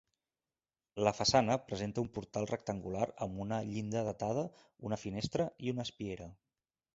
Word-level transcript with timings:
La 1.07 1.11
façana 1.17 1.57
presenta 1.67 2.01
un 2.05 2.09
portal 2.15 2.49
rectangular 2.51 3.03
amb 3.27 3.43
una 3.45 3.61
llinda 3.73 4.03
datada, 4.09 4.47
una 4.91 4.99
finestra 5.05 5.47
i 5.69 5.75
una 5.77 5.87
espiera. 5.91 6.29